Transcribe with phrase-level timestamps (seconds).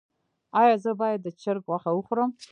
[0.59, 2.31] ایا زه باید د چرګ غوښه وخورم؟